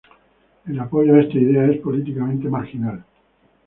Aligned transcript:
El 0.65 0.79
apoyo 0.79 1.13
a 1.13 1.21
esta 1.21 1.37
idea 1.37 1.65
es 1.67 1.79
políticamente 1.79 2.49
marginal. 2.49 3.05